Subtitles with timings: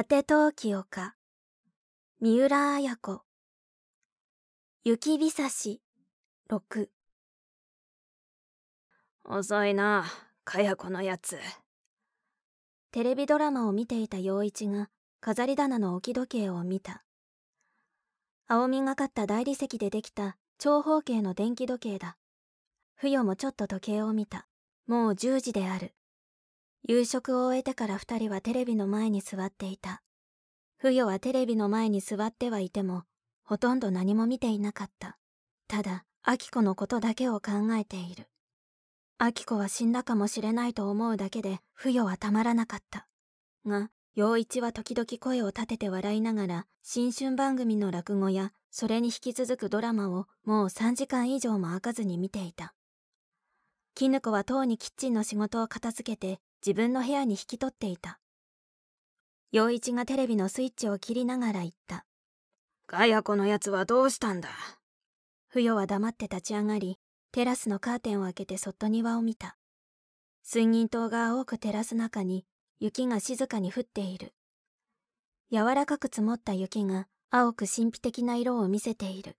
[0.00, 1.14] 果て陶器丘
[2.22, 3.20] 三浦綾子。
[4.82, 5.82] 雪びさし。
[6.48, 6.88] 6
[9.26, 10.06] 遅いな
[10.42, 11.38] かや子のやつ。
[12.92, 14.88] テレビドラマを見ていた陽一が
[15.20, 17.04] 飾り棚の置き時計を見た。
[18.48, 22.16] 青みがかった大理石でできた長方形の電気時計だ。
[22.94, 24.48] 不与もちょっと時計を見た。
[24.86, 25.92] もう10時である
[26.88, 30.02] 夕食を終えてから二人はテレビの前に座っていた。
[30.78, 33.04] 不与はテレビの前に座ってはいても、
[33.44, 35.18] ほとんど何も見ていなかった。
[35.68, 38.28] ただ、アキコのことだけを考えている。
[39.18, 43.06] アキコは死んだかもしれないと思うだけで、不与はたまらなかった。
[43.66, 52.74] が、陽一は時々声を立てて笑いながら、新春番組の落語や、それに引き続くドラマをもう3時間以上も開かずに見ていた。
[53.94, 58.20] 絹子はとうにキッチンの仕事を片付けて自分の部屋に引き取っていた。
[59.52, 62.04] 陽一がテレビのスイッチを切りながら言った。
[62.86, 64.48] ガヤ子のやつはどうしたんだ？
[65.48, 66.98] 不与は黙って立ち上がり
[67.32, 69.56] テラスのカーテンを開けてそっと庭を見た。
[70.42, 72.44] 水銀灯が青く照らす中に
[72.78, 74.34] 雪が静かに降っている。
[75.52, 79.36] 柔らかく積もった雪が青く神秘的な色を見せている。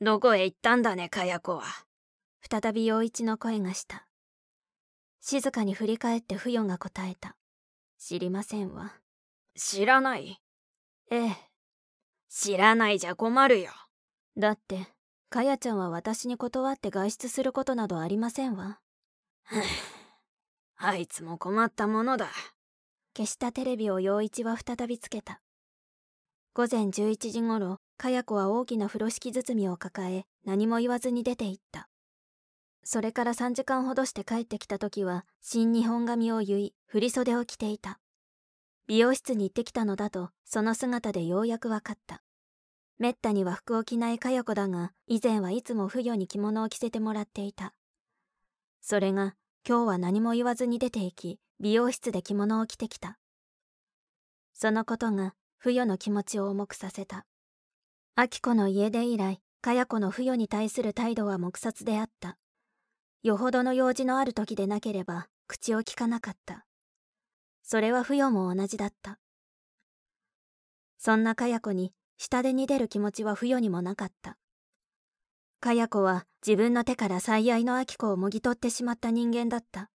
[0.00, 1.64] どこへ行ったんだねかや子は？
[2.48, 4.06] 再び陽一の声がした
[5.24, 7.36] 静かに振り返って不与が答えた。
[7.96, 8.92] 知りませんわ。
[9.56, 10.42] 知らない？
[11.12, 11.36] ええ。
[12.28, 13.70] 知らないじゃ困るよ。
[14.36, 14.88] だって、
[15.30, 18.80] かやちゃんは私に断って外出することなどありませんわ。
[20.76, 22.28] あいつも困ったものだ。
[23.16, 25.40] 消したテレビを陽一は再びつけた。
[26.52, 31.88] 午前11時頃、かや子は大きな風呂敷包みを抱え、何も言わずに出て行った。
[32.84, 38.00] それから3時間ほどして帰ってきた時は新日本髪を結い振袖を着ていた。
[38.88, 42.22] 美容室に行ってきたのだとその姿でようやく分かった。
[42.98, 47.72] めったに和服を着ないかよ子だが以前はいつも不与に着物を着せてもらっていた。
[48.80, 49.34] それが
[49.66, 53.18] 今日は何も言わずに出て行き美容室で着物を着てきた。
[54.54, 57.26] そのことが不与の気持ちを重くさせた。
[58.16, 62.36] 明子の家出以来かや子の不与に対する態度は黙殺であった。
[63.22, 66.66] よほどの用事のある時でなければ口を聞かなかった。
[67.62, 69.20] それは不与も同じだった。
[70.98, 74.38] そんなかや子に下手に出る気持ちは不与にもなかった。
[75.60, 79.88] かや子は自分の手から最愛の秋子をもぎ取ってしまった人間だった。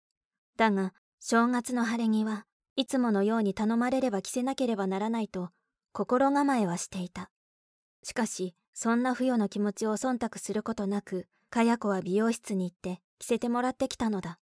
[0.59, 2.45] だが、正月の晴れ着は
[2.77, 5.49] いつものように頼まれれば着せなければならないと
[5.93, 7.31] 心構えはしていた。
[8.03, 14.39] しかし、そんな不与の気持ちを忖度することなく、かや子は美容室に行って着せてもらってきたのだ。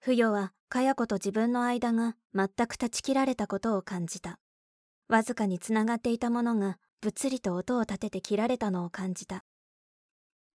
[0.00, 4.38] 不与は、かや子と自分の間が全く断ち切られたことを感じた。
[5.08, 9.44] わずかにつながっていたものが、ぶつりと音を立てて切られたのを感じた。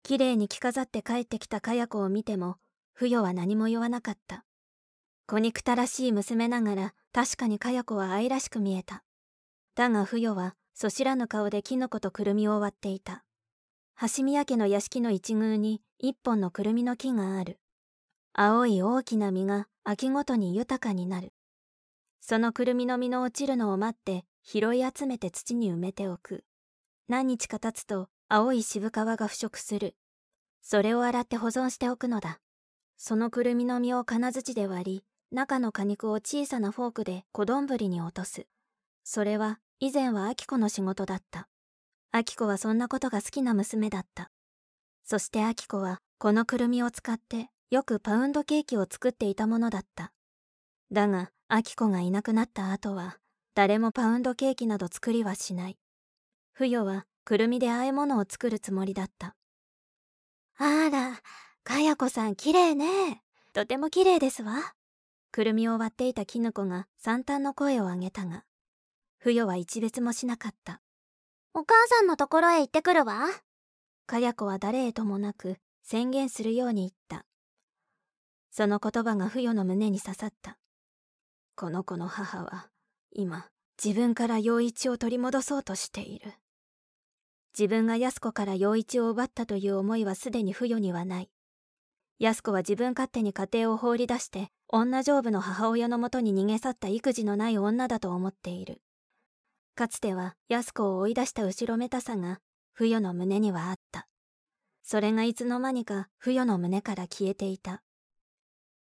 [0.03, 2.57] 綺麗に着飾って帰ってきたかや子を見ても、
[2.94, 4.46] 不与は何も言わなかった。
[5.28, 9.03] 子憎たらしい娘ながら、確かにかや子は愛らしく見えた。
[9.75, 13.24] だが不与は、そしらぬ顔でキノコとくるみを割っていた。
[14.02, 17.60] 橋宮家の屋敷の一宮に一本のくるみの木がある。
[18.32, 21.34] 青い大きな実が秋ごとに豊かになる。
[22.22, 26.46] そのくるみの実の落ちるのを待って拾い集めて土に埋めておく。
[27.10, 29.98] 何日か経つと青い渋皮が腐食する。
[30.62, 32.40] それを洗って保存しておくのだ。
[32.96, 38.48] そのくるみの実を金槌で割り、中の果肉を小さなフォークで小丼に落とす。
[39.04, 41.50] それは以前は秋子の仕事だった。
[42.12, 44.31] 秋子はそんなことが好きな娘だった。
[45.03, 50.12] そしてアキコはこのくるみを使ってよくパウンドケーキを作っていたものだった。
[50.92, 53.18] だが、アキコがいなくなった後は、
[53.53, 55.78] 誰もパウンドケーキなど作りはしない。
[56.52, 59.36] 不与はくるみで和え物を作るつもりだった。
[60.58, 61.22] あら、
[61.64, 63.22] かやこさん綺麗ね。
[63.53, 64.74] とても綺麗ですわ。
[65.31, 68.45] くるみを割っていたキヌコが惨憺の声を上げたが、
[69.19, 70.81] 不与は一別もしなかった。
[71.60, 73.28] お母さんのところへ行ってくるわ。
[74.06, 77.26] かや子は誰へともなく宣言するように言った。
[78.50, 80.58] その言葉が不与の胸に刺さった。
[81.58, 82.70] この子の母は
[83.12, 83.50] 今
[83.84, 86.32] 自分から陽一を取り戻そうとしている。
[87.60, 91.30] 自分が安子から陽一を奪ったという思いはすでに不与にはない。
[92.20, 98.82] 安子は自分勝手に家庭を放り出して女丈夫の母親のもとに逃げ去った育児のない女だと思っている。
[99.80, 102.42] かつては安子を追い出した後ろめたさが
[102.74, 104.10] 不与の胸にはあった。
[104.84, 107.81] それがいつの間にか不与の胸から消えていた。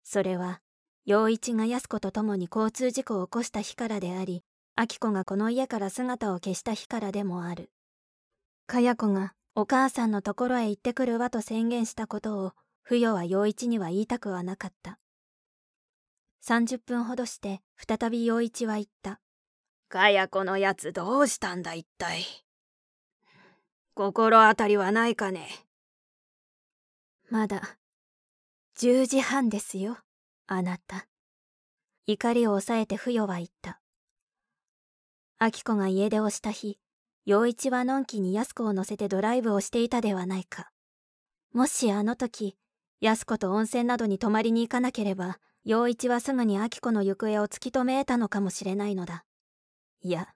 [0.05, 0.61] それは、
[1.03, 4.45] 陽一が安子と共に交通事故を起こした日からであり、
[4.77, 7.69] 明子がこの家から姿を消した日からでもある
[8.65, 14.99] かや子がお母さんのところへ行ってくるわと宣言したことを不与は陽一には言いたくはなかった
[16.45, 19.19] 30分ほどして再び陽一は言った
[19.89, 22.25] かや子のやつどうしたんだ一体。
[23.95, 25.47] 心当たりはないかね。
[27.29, 27.77] まだ
[28.77, 29.97] 10時半ですよ
[30.45, 31.07] あなた。
[32.05, 33.79] 怒りを抑えて不与は言った。
[35.39, 36.79] 明子が家出をした日
[37.25, 40.71] 陽一はのんきに安子を乗せてドライブをしていたではないか。
[41.53, 42.57] もしあの時
[42.99, 49.23] 安子と温泉などに泊まりに行かなければ陽一はすぐに明子の行方を突き止め得たのかもしれないのだ。
[50.01, 50.27] いや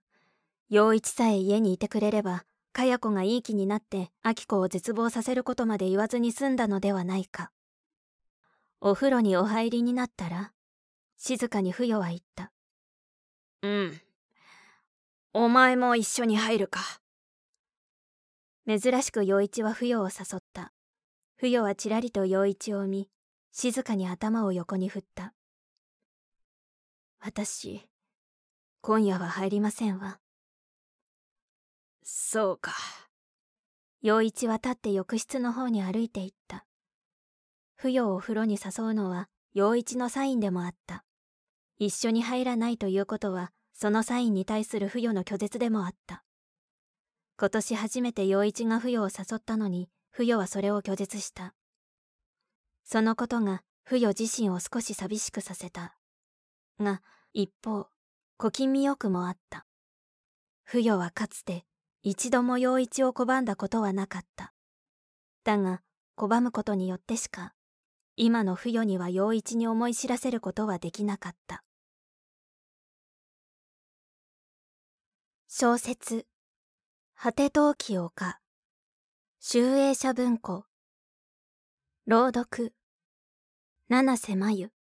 [0.70, 7.52] 陽一さえ家にいてくれればかや子がいい気になって明子を絶望させることまで言わずに済んだのではないか。
[8.80, 10.54] お風呂にお入りになったら
[11.18, 12.52] 静かに不与は言った。
[13.62, 14.02] うん。
[15.34, 16.82] お前も一緒に入るか。
[18.68, 20.72] 珍しく陽一は不与を誘った。
[21.36, 23.10] 不与はちらりと陽一を見
[23.52, 25.34] 静かに頭を横に振った。
[27.20, 27.91] 私
[28.84, 30.18] 今夜は入りませんわ。
[32.04, 32.74] そうか。
[34.02, 36.66] 陽一は立って浴室の方に歩いていった。
[37.76, 41.04] 不与を風呂に誘うのは陽一のサインでもあった。
[41.78, 46.24] 一緒に入らないということはそのサインに対する不与の拒絶でもあった。
[47.38, 51.54] 今年初めて陽一が不与を誘ったのに不与はそれを拒絶した。
[52.84, 55.96] そのことが不与自身を少し寂しくさせた。
[56.80, 57.91] が一方
[58.42, 59.68] 小気味よくもあった。
[60.64, 61.64] 不与はかつて
[62.02, 64.52] 一度も陽一を拒んだことはなかった。
[65.44, 65.84] だが
[66.18, 67.54] 拒むことによってしか
[68.16, 71.64] 今の不与には陽一に思い知らせることはできなかった。
[75.48, 76.26] 小説
[77.14, 78.40] 「果て陶器丘」
[79.40, 80.66] 集英社文庫。
[82.08, 82.74] 朗読。
[83.88, 84.81] 七瀬真由。